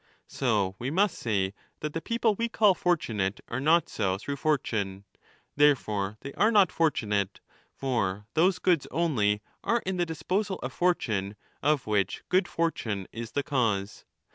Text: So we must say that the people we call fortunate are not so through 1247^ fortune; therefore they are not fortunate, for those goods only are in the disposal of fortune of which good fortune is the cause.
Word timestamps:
So 0.25 0.75
we 0.79 0.89
must 0.89 1.15
say 1.15 1.53
that 1.81 1.93
the 1.93 2.01
people 2.01 2.33
we 2.33 2.49
call 2.49 2.73
fortunate 2.73 3.39
are 3.49 3.59
not 3.59 3.87
so 3.87 4.17
through 4.17 4.37
1247^ 4.37 4.39
fortune; 4.41 5.05
therefore 5.55 6.17
they 6.21 6.33
are 6.33 6.49
not 6.49 6.71
fortunate, 6.71 7.39
for 7.75 8.25
those 8.33 8.57
goods 8.57 8.87
only 8.89 9.43
are 9.63 9.83
in 9.85 9.97
the 9.97 10.05
disposal 10.07 10.57
of 10.63 10.73
fortune 10.73 11.35
of 11.61 11.85
which 11.85 12.23
good 12.29 12.47
fortune 12.47 13.07
is 13.11 13.33
the 13.33 13.43
cause. 13.43 14.03